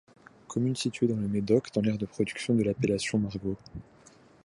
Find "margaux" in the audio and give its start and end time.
3.19-3.55